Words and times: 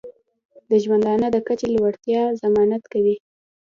د 0.69 0.71
ژوندانه 0.83 1.27
د 1.31 1.37
کچې 1.47 1.67
د 1.69 1.73
لوړتیا 1.75 2.21
ضمانت 2.41 2.83
کوي. 2.93 3.15